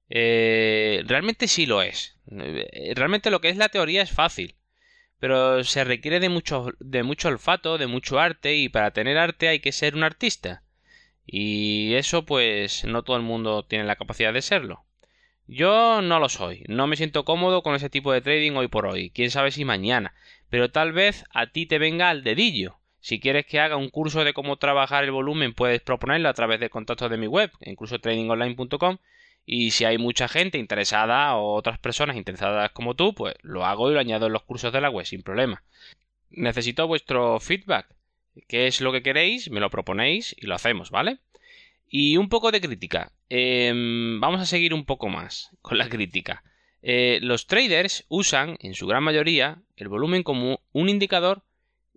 realmente 0.10 1.48
sí 1.48 1.66
lo 1.66 1.82
es, 1.82 2.16
eh, 2.32 2.94
realmente 2.96 3.30
lo 3.32 3.42
que 3.42 3.50
es 3.50 3.58
la 3.58 3.70
teoría 3.70 4.02
es 4.02 4.12
fácil, 4.12 4.56
pero 5.20 5.64
se 5.64 5.84
requiere 5.84 6.20
de 6.20 6.30
mucho, 6.30 6.68
de 6.80 7.04
mucho 7.04 7.30
olfato, 7.30 7.78
de 7.78 7.88
mucho 7.88 8.20
arte, 8.20 8.56
y 8.56 8.70
para 8.70 8.92
tener 8.92 9.18
arte 9.18 9.48
hay 9.48 9.60
que 9.60 9.72
ser 9.72 9.96
un 9.96 10.04
artista. 10.04 10.64
Y 11.26 11.94
eso 11.96 12.26
pues 12.26 12.86
no 12.86 13.04
todo 13.04 13.18
el 13.18 13.24
mundo 13.24 13.64
tiene 13.64 13.86
la 13.86 13.96
capacidad 13.96 14.34
de 14.34 14.42
serlo. 14.42 14.84
Yo 15.48 16.02
no 16.02 16.20
lo 16.20 16.30
soy, 16.30 16.64
no 16.68 16.88
me 16.88 16.96
siento 16.96 17.24
cómodo 17.24 17.62
con 17.62 17.76
ese 17.76 17.90
tipo 17.90 18.12
de 18.12 18.22
trading 18.22 18.54
hoy 18.54 18.68
por 18.68 18.88
hoy, 18.88 19.12
quién 19.12 19.30
sabe 19.30 19.52
si 19.52 19.64
mañana, 19.64 20.16
pero 20.50 20.72
tal 20.72 20.92
vez 20.92 21.24
a 21.32 21.48
ti 21.48 21.68
te 21.68 21.78
venga 21.78 22.10
al 22.10 22.24
dedillo. 22.24 22.80
Si 23.00 23.20
quieres 23.20 23.46
que 23.46 23.60
haga 23.60 23.76
un 23.78 23.90
curso 23.90 24.24
de 24.24 24.34
cómo 24.34 24.58
trabajar 24.58 25.04
el 25.04 25.12
volumen, 25.12 25.54
puedes 25.54 25.82
proponerlo 25.82 26.30
a 26.30 26.34
través 26.34 26.60
de 26.60 26.72
contactos 26.72 27.12
de 27.12 27.18
mi 27.18 27.28
web, 27.28 27.52
incluso 27.62 28.00
tradingonline.com. 28.00 28.98
Y 29.46 29.72
si 29.72 29.86
hay 29.86 29.98
mucha 29.98 30.28
gente 30.28 30.58
interesada 30.58 31.36
o 31.36 31.54
otras 31.54 31.78
personas 31.78 32.18
interesadas 32.18 32.72
como 32.72 32.96
tú, 32.96 33.14
pues 33.14 33.36
lo 33.42 33.66
hago 33.66 33.90
y 33.90 33.94
lo 33.94 34.00
añado 34.00 34.28
en 34.28 34.34
los 34.34 34.44
cursos 34.44 34.74
de 34.74 34.82
la 34.82 34.90
web 34.90 35.06
sin 35.06 35.22
problema. 35.22 35.64
Necesito 36.32 36.88
vuestro 36.88 37.40
feedback. 37.40 37.88
¿Qué 38.48 38.68
es 38.68 38.82
lo 38.82 38.92
que 38.92 39.04
queréis? 39.04 39.50
Me 39.50 39.60
lo 39.60 39.70
proponéis 39.70 40.36
y 40.38 40.48
lo 40.48 40.56
hacemos, 40.56 40.90
¿vale? 40.90 41.20
Y 41.88 42.18
un 42.18 42.30
poco 42.30 42.52
de 42.52 42.60
crítica. 42.60 43.12
Em, 43.30 44.20
vamos 44.20 44.42
a 44.42 44.46
seguir 44.46 44.74
un 44.74 44.86
poco 44.86 45.10
más 45.10 45.52
con 45.62 45.78
la 45.78 45.90
crítica. 45.90 46.44
Eh, 46.82 47.20
los 47.22 47.48
traders 47.48 48.06
usan, 48.10 48.58
en 48.60 48.76
su 48.76 48.86
gran 48.86 49.04
mayoría, 49.04 49.60
el 49.76 49.88
volumen 49.88 50.24
como 50.24 50.62
un 50.72 50.90
indicador 50.90 51.44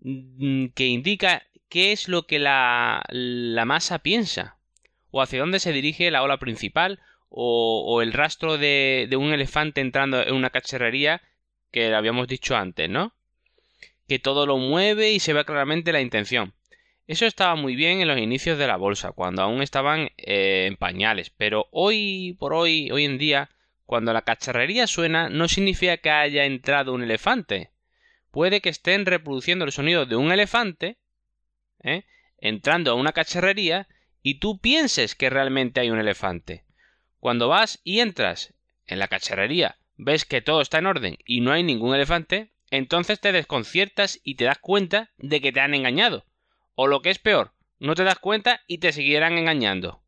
mm, 0.00 0.68
que 0.68 0.86
indica 0.86 1.42
qué 1.68 1.92
es 1.92 2.08
lo 2.08 2.26
que 2.26 2.38
la, 2.38 3.04
masa 3.66 3.98
piensa, 3.98 4.56
o 5.10 5.20
hacia 5.20 5.40
dónde 5.40 5.60
se 5.60 5.72
dirige 5.72 6.10
la 6.10 6.22
ola 6.22 6.38
principal, 6.38 7.00
o, 7.30 8.00
el 8.02 8.12
rastro 8.12 8.58
de, 8.58 9.06
de, 9.08 9.16
un 9.16 9.32
elefante 9.32 9.80
entrando 9.80 10.22
en 10.22 10.34
una 10.34 10.50
cacharrería 10.50 11.22
que 11.70 11.94
habíamos 11.94 12.26
dicho 12.28 12.56
antes, 12.56 12.88
¿no? 12.88 13.14
Que 14.06 14.18
todo 14.18 14.46
lo 14.46 14.56
mueve 14.56 15.12
y 15.12 15.20
se 15.20 15.32
ve 15.34 15.44
claramente 15.44 15.92
la 15.92 16.00
intención. 16.00 16.54
Eso 17.06 17.24
estaba 17.24 17.54
muy 17.54 17.74
bien 17.74 18.00
en 18.00 18.08
los 18.08 18.18
inicios 18.18 18.58
de 18.58 18.66
la 18.66 18.76
bolsa, 18.76 19.12
cuando 19.12 19.42
aún 19.42 19.62
estaban 19.62 20.10
eh, 20.18 20.66
en 20.66 20.76
pañales, 20.76 21.30
pero 21.30 21.66
hoy 21.70 22.36
por 22.38 22.52
hoy, 22.52 22.90
hoy 22.90 23.06
en 23.06 23.16
día, 23.16 23.50
cuando 23.86 24.12
la 24.12 24.22
cacharrería 24.22 24.86
suena, 24.86 25.30
no 25.30 25.48
significa 25.48 25.96
que 25.96 26.10
haya 26.10 26.44
entrado 26.44 26.92
un 26.92 27.02
elefante. 27.02 27.70
Puede 28.30 28.60
que 28.60 28.68
estén 28.68 29.06
reproduciendo 29.06 29.64
el 29.64 29.72
sonido 29.72 30.04
de 30.04 30.16
un 30.16 30.32
elefante, 30.32 30.98
¿eh? 31.82 32.04
entrando 32.38 32.90
a 32.90 32.94
una 32.94 33.12
cacharrería, 33.12 33.88
y 34.22 34.34
tú 34.34 34.60
pienses 34.60 35.14
que 35.14 35.30
realmente 35.30 35.80
hay 35.80 35.88
un 35.88 35.98
elefante. 35.98 36.64
Cuando 37.20 37.48
vas 37.48 37.80
y 37.84 38.00
entras 38.00 38.54
en 38.86 38.98
la 38.98 39.08
cacharrería, 39.08 39.78
ves 39.96 40.24
que 40.24 40.42
todo 40.42 40.60
está 40.60 40.78
en 40.78 40.86
orden 40.86 41.18
y 41.26 41.40
no 41.40 41.52
hay 41.52 41.62
ningún 41.62 41.94
elefante, 41.94 42.52
entonces 42.70 43.20
te 43.20 43.32
desconciertas 43.32 44.20
y 44.22 44.36
te 44.36 44.44
das 44.44 44.58
cuenta 44.58 45.10
de 45.18 45.40
que 45.40 45.52
te 45.52 45.60
han 45.60 45.74
engañado 45.74 46.24
o 46.80 46.86
lo 46.86 47.02
que 47.02 47.10
es 47.10 47.18
peor, 47.18 47.50
no 47.80 47.96
te 47.96 48.04
das 48.04 48.20
cuenta 48.20 48.60
y 48.68 48.78
te 48.78 48.92
seguirán 48.92 49.36
engañando. 49.36 50.00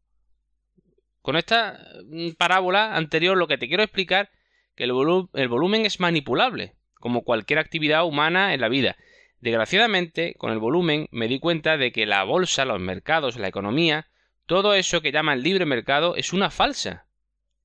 Con 1.21 1.35
esta 1.35 1.85
mm, 2.05 2.35
parábola 2.38 2.95
anterior 2.95 3.37
lo 3.37 3.49
que 3.49 3.59
te 3.59 3.67
quiero 3.67 3.83
explicar 3.83 4.31
que 4.76 4.85
el, 4.85 4.93
el 5.35 5.49
volumen 5.49 5.85
es 5.85 5.99
manipulable, 5.99 6.76
como 6.95 7.25
cualquier 7.25 7.59
actividad 7.59 8.05
humana 8.05 8.55
en 8.55 8.61
la 8.61 8.69
vida. 8.69 8.97
Desgraciadamente, 9.40 10.35
con 10.38 10.52
el 10.52 10.61
volumen 10.61 11.09
me 11.11 11.26
di 11.26 11.40
cuenta 11.40 11.76
de 11.76 11.90
que 11.90 12.07
la 12.07 12.23
bolsa, 12.23 12.64
los 12.64 12.79
mercados, 12.79 13.37
la 13.37 13.49
economía, 13.49 14.07
todo 14.50 14.75
eso 14.75 15.00
que 15.00 15.12
llaman 15.12 15.45
libre 15.45 15.64
mercado 15.64 16.16
es 16.16 16.33
una 16.33 16.50
falsa, 16.50 17.07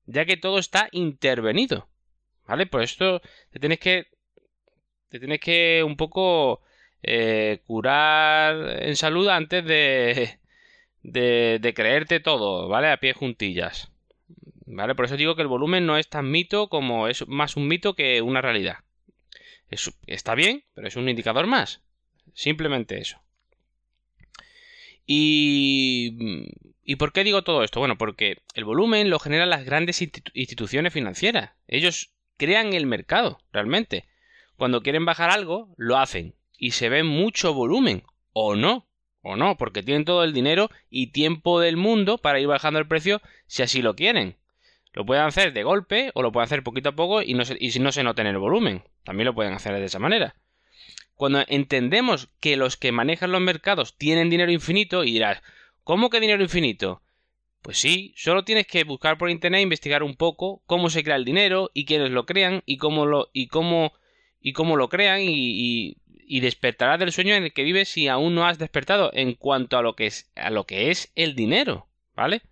ya 0.04 0.24
que 0.24 0.36
todo 0.36 0.60
está 0.60 0.88
intervenido. 0.92 1.88
¿Vale? 2.46 2.66
Por 2.66 2.80
esto 2.80 3.20
te 3.50 3.58
tienes 3.58 3.80
que 3.80 4.06
te 5.08 5.18
tienes 5.18 5.40
que 5.40 5.82
un 5.84 5.96
poco 5.96 6.60
eh, 7.02 7.58
curar 7.66 8.84
en 8.84 8.94
salud 8.94 9.26
antes 9.26 9.64
de, 9.64 10.38
de, 11.02 11.74
creerte 11.74 12.20
todo, 12.20 12.68
¿vale? 12.68 12.92
A 12.92 12.98
pie 12.98 13.14
juntillas. 13.14 13.90
¿Vale? 14.66 14.94
Por 14.94 15.06
eso 15.06 15.16
digo 15.16 15.34
que 15.34 15.42
el 15.42 15.48
volumen 15.48 15.86
no 15.86 15.98
es 15.98 16.08
tan 16.08 16.30
mito 16.30 16.68
como 16.68 17.08
es 17.08 17.26
más 17.26 17.56
un 17.56 17.66
mito 17.66 17.96
que 17.96 18.22
una 18.22 18.42
realidad. 18.42 18.84
está 20.06 20.36
bien, 20.36 20.62
pero 20.72 20.86
es 20.86 20.94
un 20.94 21.08
indicador 21.08 21.48
más. 21.48 21.82
Simplemente 22.32 23.00
eso. 23.00 23.20
Y, 25.04 26.46
¿Y 26.88 26.96
por 26.96 27.12
qué 27.12 27.24
digo 27.24 27.42
todo 27.42 27.64
esto? 27.64 27.80
Bueno, 27.80 27.98
porque 27.98 28.38
el 28.54 28.64
volumen 28.64 29.10
lo 29.10 29.18
generan 29.18 29.50
las 29.50 29.64
grandes 29.64 30.00
instituciones 30.00 30.92
financieras. 30.92 31.50
Ellos 31.66 32.12
crean 32.36 32.74
el 32.74 32.86
mercado, 32.86 33.40
realmente. 33.52 34.04
Cuando 34.56 34.82
quieren 34.82 35.04
bajar 35.04 35.30
algo, 35.30 35.74
lo 35.76 35.98
hacen 35.98 36.36
y 36.56 36.70
se 36.70 36.88
ve 36.88 37.02
mucho 37.02 37.52
volumen, 37.54 38.04
o 38.32 38.54
no, 38.54 38.86
o 39.20 39.34
no, 39.34 39.56
porque 39.56 39.82
tienen 39.82 40.04
todo 40.04 40.22
el 40.22 40.32
dinero 40.32 40.70
y 40.88 41.08
tiempo 41.08 41.58
del 41.58 41.76
mundo 41.76 42.18
para 42.18 42.38
ir 42.38 42.46
bajando 42.46 42.78
el 42.78 42.86
precio 42.86 43.20
si 43.48 43.64
así 43.64 43.82
lo 43.82 43.96
quieren. 43.96 44.36
Lo 44.92 45.04
pueden 45.04 45.24
hacer 45.24 45.52
de 45.52 45.64
golpe 45.64 46.12
o 46.14 46.22
lo 46.22 46.30
pueden 46.30 46.44
hacer 46.44 46.62
poquito 46.62 46.90
a 46.90 46.96
poco 46.96 47.20
y, 47.20 47.34
si 47.70 47.80
no 47.80 47.90
se 47.90 48.04
nota 48.04 48.22
el 48.22 48.38
volumen. 48.38 48.84
También 49.02 49.26
lo 49.26 49.34
pueden 49.34 49.54
hacer 49.54 49.74
de 49.74 49.84
esa 49.84 49.98
manera. 49.98 50.36
Cuando 51.16 51.42
entendemos 51.48 52.28
que 52.40 52.56
los 52.56 52.76
que 52.76 52.92
manejan 52.92 53.32
los 53.32 53.40
mercados 53.40 53.98
tienen 53.98 54.30
dinero 54.30 54.52
infinito 54.52 55.02
y 55.02 55.12
dirás, 55.12 55.42
¿cómo 55.86 56.10
que 56.10 56.18
dinero 56.18 56.42
infinito? 56.42 57.00
Pues 57.62 57.78
sí, 57.78 58.12
solo 58.16 58.44
tienes 58.44 58.66
que 58.66 58.82
buscar 58.82 59.18
por 59.18 59.30
internet 59.30 59.62
investigar 59.62 60.02
un 60.02 60.16
poco 60.16 60.60
cómo 60.66 60.90
se 60.90 61.04
crea 61.04 61.14
el 61.14 61.24
dinero 61.24 61.70
y 61.74 61.84
quiénes 61.84 62.10
lo 62.10 62.26
crean 62.26 62.62
y 62.66 62.76
cómo 62.76 63.06
lo 63.06 63.30
y 63.32 63.46
cómo 63.46 63.92
y 64.40 64.52
cómo 64.52 64.76
lo 64.76 64.88
crean 64.88 65.20
y, 65.22 65.96
y 66.08 66.40
despertarás 66.40 66.98
del 66.98 67.12
sueño 67.12 67.36
en 67.36 67.44
el 67.44 67.52
que 67.52 67.62
vives 67.62 67.88
si 67.88 68.08
aún 68.08 68.34
no 68.34 68.46
has 68.46 68.58
despertado 68.58 69.10
en 69.12 69.34
cuanto 69.34 69.78
a 69.78 69.82
lo 69.82 69.94
que 69.94 70.06
es, 70.06 70.28
a 70.34 70.50
lo 70.50 70.64
que 70.64 70.90
es 70.90 71.12
el 71.14 71.36
dinero, 71.36 71.86
¿vale? 72.16 72.42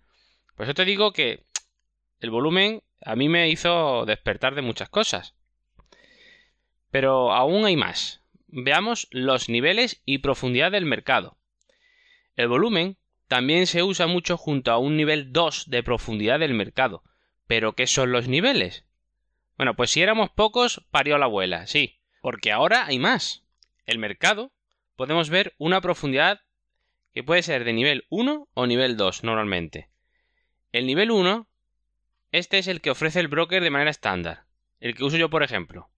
Por 0.55 0.63
eso 0.63 0.73
te 0.73 0.85
digo 0.85 1.11
que 1.11 1.43
el 2.21 2.29
volumen 2.29 2.81
a 3.01 3.17
mí 3.17 3.27
me 3.27 3.49
hizo 3.49 4.05
despertar 4.05 4.55
de 4.55 4.61
muchas 4.61 4.87
cosas. 4.87 5.35
Pero 6.89 7.33
aún 7.33 7.65
hay 7.65 7.75
más. 7.75 8.21
Veamos 8.47 9.09
los 9.11 9.49
niveles 9.49 10.01
y 10.05 10.19
profundidad 10.19 10.71
del 10.71 10.85
mercado. 10.85 11.37
El 12.37 12.47
volumen 12.47 12.97
también 13.27 13.67
se 13.67 13.83
usa 13.83 14.07
mucho 14.07 14.37
junto 14.37 14.71
a 14.71 14.77
un 14.77 14.97
nivel 14.97 15.31
2 15.33 15.69
de 15.69 15.83
profundidad 15.83 16.39
del 16.39 16.53
mercado. 16.53 17.03
¿Pero 17.47 17.73
qué 17.73 17.87
son 17.87 18.11
los 18.11 18.27
niveles? 18.27 18.85
Bueno, 19.57 19.75
pues 19.75 19.91
si 19.91 20.01
éramos 20.01 20.29
pocos, 20.29 20.85
parió 20.91 21.17
la 21.17 21.25
abuela, 21.25 21.67
sí, 21.67 21.99
porque 22.21 22.51
ahora 22.51 22.85
hay 22.85 22.99
más 22.99 23.43
el 23.85 23.99
mercado, 23.99 24.51
podemos 24.95 25.29
ver 25.29 25.53
una 25.57 25.81
profundidad 25.81 26.41
que 27.13 27.23
puede 27.23 27.43
ser 27.43 27.63
de 27.63 27.73
nivel 27.73 28.05
1 28.09 28.49
o 28.53 28.67
nivel 28.67 28.97
2 28.97 29.23
normalmente. 29.23 29.89
El 30.71 30.87
nivel 30.87 31.11
1, 31.11 31.47
este 32.31 32.57
es 32.57 32.67
el 32.67 32.81
que 32.81 32.89
ofrece 32.89 33.19
el 33.19 33.27
broker 33.27 33.63
de 33.63 33.69
manera 33.69 33.91
estándar, 33.91 34.45
el 34.79 34.95
que 34.95 35.03
uso 35.03 35.17
yo 35.17 35.29
por 35.29 35.43
ejemplo. 35.43 35.89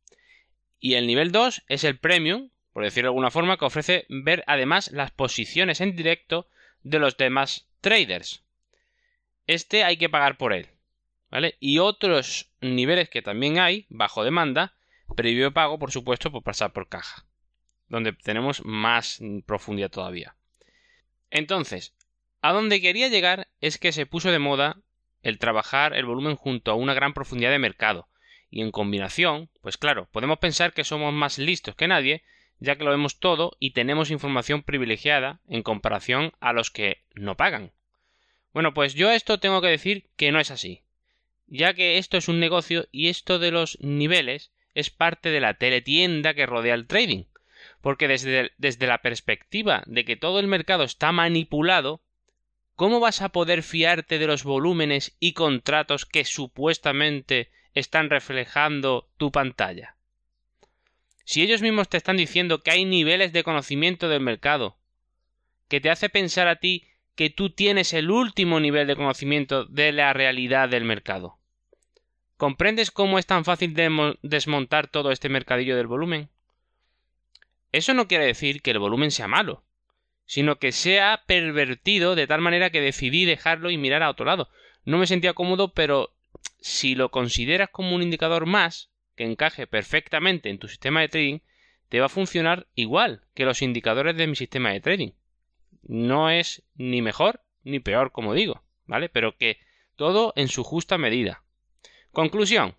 Y 0.80 0.94
el 0.94 1.08
nivel 1.08 1.32
2 1.32 1.64
es 1.68 1.84
el 1.84 1.98
premium, 1.98 2.52
por 2.74 2.84
decirlo 2.84 3.08
de 3.08 3.12
alguna 3.12 3.32
forma, 3.32 3.58
que 3.58 3.66
ofrece 3.66 4.06
ver 4.10 4.44
además 4.46 4.92
las 4.92 5.12
posiciones 5.12 5.82
en 5.82 5.96
directo 5.96 6.48
de 6.84 7.00
los 7.00 7.18
demás 7.18 7.68
traders. 7.82 8.44
Este 9.46 9.84
hay 9.84 9.98
que 9.98 10.10
pagar 10.10 10.38
por 10.38 10.54
él. 10.54 10.68
¿Vale? 11.30 11.58
Y 11.60 11.80
otros 11.80 12.52
niveles 12.62 13.10
que 13.10 13.22
también 13.22 13.60
hay, 13.60 13.86
bajo 13.90 14.24
demanda, 14.24 14.74
previo 15.16 15.54
pago, 15.54 15.78
por 15.78 15.92
supuesto, 15.92 16.32
por 16.32 16.42
pasar 16.42 16.72
por 16.72 16.88
caja 16.88 17.28
donde 17.90 18.14
tenemos 18.14 18.64
más 18.66 19.20
profundidad 19.46 19.90
todavía. 19.90 20.36
Entonces, 21.30 21.96
a 22.42 22.54
donde 22.54 22.82
quería 22.82 23.08
llegar 23.08 23.48
es 23.62 23.78
que 23.78 23.92
se 23.92 24.06
puso 24.06 24.32
de 24.32 24.40
moda 24.40 24.78
el 25.24 25.40
trabajar 25.40 25.94
el 25.94 26.06
volumen 26.06 26.36
junto 26.36 26.72
a 26.72 26.76
una 26.76 26.94
gran 26.94 27.14
profundidad 27.14 27.52
de 27.52 27.60
mercado, 27.60 28.08
y 28.50 28.62
en 28.62 28.72
combinación, 28.72 29.50
pues 29.62 29.78
claro, 29.78 30.08
podemos 30.12 30.40
pensar 30.40 30.74
que 30.74 30.86
somos 30.86 31.14
más 31.14 31.38
listos 31.38 31.76
que 31.76 31.88
nadie, 31.88 32.24
ya 32.60 32.76
que 32.76 32.84
lo 32.84 32.92
vemos 32.92 33.20
todo 33.20 33.56
y 33.60 33.72
tenemos 33.72 34.12
información 34.12 34.64
privilegiada 34.64 35.40
en 35.48 35.64
comparación 35.64 36.34
a 36.40 36.54
los 36.54 36.72
que 36.72 37.04
no 37.14 37.36
pagan. 37.36 37.72
Bueno, 38.54 38.74
pues 38.74 38.96
yo 38.96 39.10
a 39.10 39.16
esto 39.16 39.40
tengo 39.40 39.62
que 39.62 39.68
decir 39.68 40.06
que 40.16 40.32
no 40.32 40.40
es 40.40 40.52
así, 40.52 40.82
ya 41.48 41.74
que 41.74 41.98
esto 41.98 42.18
es 42.18 42.28
un 42.28 42.40
negocio 42.40 42.88
y 42.92 43.08
esto 43.10 43.40
de 43.40 43.52
los 43.52 43.78
niveles 43.82 44.52
es 44.74 44.90
parte 44.90 45.30
de 45.30 45.40
la 45.40 45.56
teletienda 45.56 46.34
que 46.34 46.46
rodea 46.46 46.74
el 46.74 46.88
trading, 46.88 47.26
porque 47.82 48.08
desde, 48.08 48.52
desde 48.58 48.88
la 48.88 49.02
perspectiva 49.02 49.84
de 49.86 50.06
que 50.06 50.16
todo 50.16 50.40
el 50.40 50.48
mercado 50.48 50.84
está 50.84 51.12
manipulado, 51.12 52.02
¿cómo 52.76 53.00
vas 53.00 53.22
a 53.22 53.30
poder 53.30 53.64
fiarte 53.64 54.20
de 54.20 54.28
los 54.28 54.44
volúmenes 54.44 55.16
y 55.20 55.34
contratos 55.34 56.06
que 56.06 56.26
supuestamente 56.26 57.50
están 57.74 58.10
reflejando 58.10 59.10
tu 59.18 59.32
pantalla? 59.32 59.97
Si 61.28 61.42
ellos 61.42 61.62
mismos 61.62 61.90
te 61.90 61.98
están 61.98 62.16
diciendo 62.16 62.62
que 62.62 62.72
hay 62.72 62.86
niveles 62.86 63.34
de 63.34 63.44
conocimiento 63.44 64.08
del 64.08 64.22
mercado, 64.22 64.78
que 65.68 65.82
te 65.82 65.90
hace 65.90 66.08
pensar 66.08 66.48
a 66.48 66.56
ti 66.56 66.88
que 67.16 67.30
tú 67.30 67.50
tienes 67.50 67.92
el 67.92 68.12
último 68.12 68.62
nivel 68.62 68.88
de 68.88 68.96
conocimiento 68.96 69.66
de 69.66 69.92
la 69.92 70.14
realidad 70.14 70.70
del 70.70 70.86
mercado. 70.86 71.38
¿Comprendes 72.38 72.92
cómo 72.92 73.20
es 73.20 73.26
tan 73.26 73.44
fácil 73.44 73.76
desmontar 74.22 74.88
todo 74.88 75.12
este 75.12 75.28
mercadillo 75.28 75.76
del 75.76 75.88
volumen? 75.88 76.30
Eso 77.74 77.94
no 77.94 78.08
quiere 78.08 78.26
decir 78.26 78.62
que 78.62 78.72
el 78.72 78.80
volumen 78.80 79.12
sea 79.12 79.28
malo, 79.28 79.66
sino 80.26 80.60
que 80.60 80.72
sea 80.72 81.24
pervertido 81.28 82.16
de 82.16 82.28
tal 82.28 82.40
manera 82.40 82.70
que 82.70 82.80
decidí 82.80 83.26
dejarlo 83.26 83.70
y 83.70 83.78
mirar 83.78 84.02
a 84.02 84.12
otro 84.12 84.26
lado. 84.26 84.48
No 84.86 84.98
me 84.98 85.08
sentía 85.08 85.34
cómodo, 85.34 85.74
pero 85.74 86.10
si 86.62 86.96
lo 86.96 87.12
consideras 87.12 87.68
como 87.70 87.94
un 87.94 88.02
indicador 88.02 88.46
más 88.46 88.92
que 89.18 89.26
encaje 89.26 89.68
perfectamente 89.68 90.50
en 90.50 90.60
tu 90.60 90.70
sistema 90.70 91.02
de 91.02 91.10
trading, 91.10 91.40
te 91.90 92.00
va 92.00 92.06
a 92.06 92.10
funcionar 92.10 92.68
igual 92.76 93.26
que 93.34 93.46
los 93.46 93.62
indicadores 93.62 94.16
de 94.16 94.28
mi 94.28 94.36
sistema 94.36 94.72
de 94.72 94.80
trading. 94.80 95.12
No 95.82 96.30
es 96.30 96.64
ni 96.76 97.02
mejor 97.02 97.42
ni 97.64 97.80
peor, 97.80 98.12
como 98.14 98.34
digo, 98.34 98.64
¿vale? 98.86 99.10
Pero 99.10 99.36
que 99.36 99.60
todo 99.96 100.32
en 100.38 100.48
su 100.48 100.64
justa 100.64 100.98
medida. 100.98 101.44
Conclusión. 102.12 102.76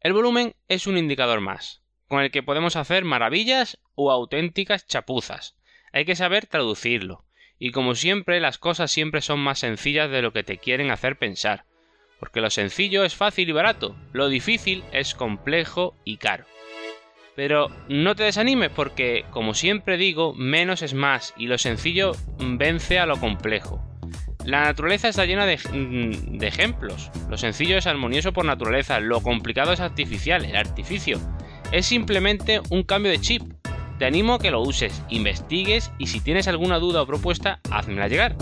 El 0.00 0.12
volumen 0.12 0.54
es 0.68 0.86
un 0.86 0.98
indicador 0.98 1.40
más, 1.40 1.82
con 2.08 2.20
el 2.20 2.30
que 2.30 2.42
podemos 2.42 2.76
hacer 2.76 3.04
maravillas 3.04 3.78
o 3.94 4.10
auténticas 4.10 4.86
chapuzas. 4.86 5.56
Hay 5.92 6.04
que 6.04 6.16
saber 6.16 6.46
traducirlo. 6.46 7.24
Y 7.58 7.70
como 7.70 7.94
siempre, 7.94 8.40
las 8.40 8.58
cosas 8.58 8.90
siempre 8.90 9.22
son 9.22 9.40
más 9.40 9.60
sencillas 9.60 10.10
de 10.10 10.20
lo 10.20 10.32
que 10.32 10.42
te 10.42 10.58
quieren 10.58 10.90
hacer 10.90 11.16
pensar. 11.16 11.64
Porque 12.18 12.40
lo 12.40 12.50
sencillo 12.50 13.04
es 13.04 13.14
fácil 13.14 13.48
y 13.48 13.52
barato, 13.52 13.96
lo 14.12 14.28
difícil 14.28 14.84
es 14.92 15.14
complejo 15.14 15.96
y 16.04 16.16
caro. 16.16 16.44
Pero 17.36 17.68
no 17.88 18.14
te 18.14 18.24
desanimes 18.24 18.70
porque, 18.70 19.24
como 19.30 19.54
siempre 19.54 19.96
digo, 19.96 20.34
menos 20.34 20.82
es 20.82 20.94
más 20.94 21.34
y 21.36 21.48
lo 21.48 21.58
sencillo 21.58 22.12
vence 22.38 22.98
a 22.98 23.06
lo 23.06 23.18
complejo. 23.18 23.82
La 24.44 24.64
naturaleza 24.64 25.08
está 25.08 25.24
llena 25.24 25.46
de, 25.46 25.56
mm, 25.56 26.38
de, 26.38 26.46
ejemplos. 26.46 27.10
Lo 27.30 27.38
sencillo 27.38 27.78
es 27.78 27.86
armonioso 27.86 28.32
por 28.32 28.44
naturaleza, 28.44 29.00
lo 29.00 29.22
complicado 29.22 29.72
es 29.72 29.80
artificial, 29.80 30.44
el 30.44 30.56
artificio. 30.56 31.18
Es 31.72 31.86
simplemente 31.86 32.60
un 32.70 32.82
cambio 32.82 33.10
de 33.10 33.20
chip. 33.20 33.42
Te 33.98 34.04
animo 34.04 34.34
a 34.34 34.38
que 34.38 34.50
lo 34.50 34.60
uses, 34.60 35.02
investigues 35.08 35.90
y 35.98 36.08
si 36.08 36.20
tienes 36.20 36.46
alguna 36.46 36.78
duda 36.78 37.02
o 37.02 37.06
propuesta, 37.06 37.60
házmela 37.70 38.08
llegar. 38.08 38.36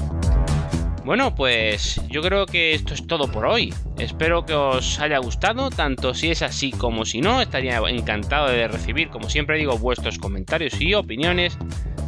Bueno, 1.04 1.34
pues 1.34 2.00
yo 2.08 2.22
creo 2.22 2.46
que 2.46 2.74
esto 2.74 2.94
es 2.94 3.06
todo 3.06 3.30
por 3.30 3.44
hoy. 3.44 3.74
Espero 3.98 4.46
que 4.46 4.54
os 4.54 5.00
haya 5.00 5.18
gustado, 5.18 5.68
tanto 5.68 6.14
si 6.14 6.30
es 6.30 6.42
así 6.42 6.70
como 6.70 7.04
si 7.04 7.20
no. 7.20 7.40
Estaría 7.40 7.78
encantado 7.88 8.48
de 8.48 8.68
recibir, 8.68 9.08
como 9.08 9.28
siempre 9.28 9.58
digo, 9.58 9.76
vuestros 9.78 10.18
comentarios 10.18 10.80
y 10.80 10.94
opiniones. 10.94 11.58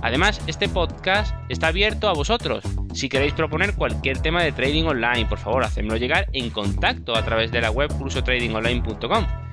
Además, 0.00 0.40
este 0.46 0.68
podcast 0.68 1.34
está 1.48 1.68
abierto 1.68 2.08
a 2.08 2.12
vosotros. 2.12 2.62
Si 2.92 3.08
queréis 3.08 3.32
proponer 3.32 3.74
cualquier 3.74 4.18
tema 4.18 4.42
de 4.44 4.52
trading 4.52 4.84
online, 4.84 5.26
por 5.26 5.38
favor, 5.38 5.64
hacedmelo 5.64 5.96
llegar 5.96 6.26
en 6.32 6.50
contacto 6.50 7.16
a 7.16 7.24
través 7.24 7.50
de 7.50 7.62
la 7.62 7.70
web 7.70 7.92
cursotradingonline.com. 7.98 9.43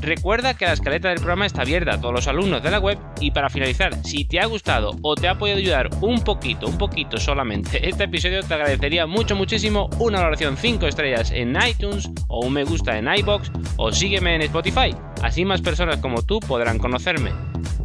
Recuerda 0.00 0.54
que 0.54 0.66
la 0.66 0.72
escaleta 0.72 1.08
del 1.08 1.18
programa 1.18 1.46
está 1.46 1.62
abierta 1.62 1.94
a 1.94 2.00
todos 2.00 2.14
los 2.14 2.28
alumnos 2.28 2.62
de 2.62 2.70
la 2.70 2.78
web 2.78 2.98
y 3.20 3.30
para 3.30 3.50
finalizar, 3.50 3.94
si 4.04 4.24
te 4.24 4.40
ha 4.40 4.46
gustado 4.46 4.96
o 5.02 5.14
te 5.14 5.28
ha 5.28 5.36
podido 5.36 5.58
ayudar 5.58 5.90
un 6.00 6.22
poquito, 6.22 6.66
un 6.66 6.78
poquito 6.78 7.18
solamente 7.18 7.88
este 7.88 8.04
episodio, 8.04 8.42
te 8.42 8.54
agradecería 8.54 9.06
mucho, 9.06 9.34
muchísimo 9.34 9.88
una 9.98 10.18
valoración 10.18 10.56
5 10.56 10.86
estrellas 10.86 11.30
en 11.30 11.56
iTunes 11.68 12.10
o 12.28 12.46
un 12.46 12.52
me 12.52 12.64
gusta 12.64 12.98
en 12.98 13.08
iBox 13.08 13.50
o 13.76 13.92
sígueme 13.92 14.34
en 14.34 14.42
Spotify. 14.42 14.94
Así 15.22 15.44
más 15.44 15.60
personas 15.60 15.98
como 15.98 16.22
tú 16.22 16.40
podrán 16.40 16.78
conocerme. 16.78 17.32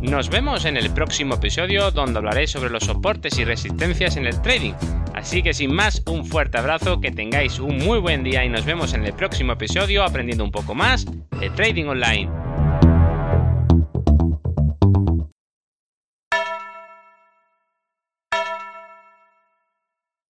Nos 0.02 0.30
vemos 0.30 0.66
en 0.66 0.78
el 0.78 0.90
próximo 0.92 1.36
episodio 1.36 1.92
donde 1.92 2.18
hablaré 2.18 2.48
sobre 2.48 2.70
los 2.70 2.84
soportes 2.84 3.38
y 3.38 3.46
resistencias 3.46 4.18
en 4.18 4.26
el 4.26 4.42
trading. 4.42 4.74
Así 5.22 5.44
que 5.44 5.54
sin 5.54 5.74
más, 5.74 6.02
un 6.08 6.26
fuerte 6.26 6.58
abrazo, 6.58 7.00
que 7.00 7.12
tengáis 7.12 7.60
un 7.60 7.78
muy 7.78 8.00
buen 8.00 8.24
día 8.24 8.44
y 8.44 8.50
nos 8.50 8.66
vemos 8.66 8.96
en 8.96 9.06
el 9.06 9.14
próximo 9.14 9.54
episodio 9.54 10.04
aprendiendo 10.04 10.44
un 10.44 10.52
poco 10.52 10.74
más 10.74 11.06
de 11.40 11.50
trading 11.52 11.86
online. 11.86 12.51